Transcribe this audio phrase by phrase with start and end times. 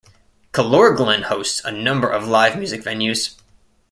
[0.51, 3.35] Killorglin host a number of live music venues.